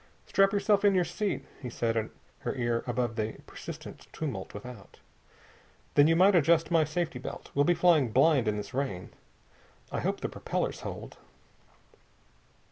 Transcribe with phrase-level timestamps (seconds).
[0.25, 2.09] "Strap yourself in your seat," he said in
[2.39, 4.97] her ear above the persistent tumult without.
[5.93, 7.51] "Then you might adjust my safety belt.
[7.53, 9.11] Well be flying blind in this rain.
[9.91, 11.17] I hope the propellers hold."